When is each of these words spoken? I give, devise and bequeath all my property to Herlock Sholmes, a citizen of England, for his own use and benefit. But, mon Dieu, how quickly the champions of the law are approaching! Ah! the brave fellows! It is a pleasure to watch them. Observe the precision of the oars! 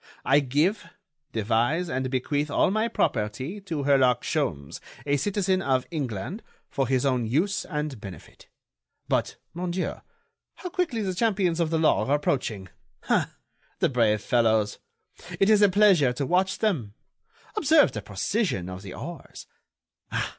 I 0.25 0.39
give, 0.39 0.89
devise 1.31 1.87
and 1.87 2.09
bequeath 2.09 2.49
all 2.49 2.71
my 2.71 2.87
property 2.87 3.61
to 3.61 3.83
Herlock 3.83 4.23
Sholmes, 4.23 4.79
a 5.05 5.15
citizen 5.15 5.61
of 5.61 5.85
England, 5.91 6.41
for 6.71 6.87
his 6.87 7.05
own 7.05 7.27
use 7.27 7.65
and 7.65 8.01
benefit. 8.01 8.47
But, 9.07 9.35
mon 9.53 9.69
Dieu, 9.69 10.01
how 10.55 10.69
quickly 10.69 11.03
the 11.03 11.13
champions 11.13 11.59
of 11.59 11.69
the 11.69 11.77
law 11.77 12.07
are 12.07 12.15
approaching! 12.15 12.69
Ah! 13.09 13.35
the 13.77 13.89
brave 13.89 14.23
fellows! 14.23 14.79
It 15.39 15.51
is 15.51 15.61
a 15.61 15.69
pleasure 15.69 16.13
to 16.13 16.25
watch 16.25 16.57
them. 16.57 16.95
Observe 17.55 17.91
the 17.91 18.01
precision 18.01 18.69
of 18.69 18.81
the 18.81 18.95
oars! 18.95 19.45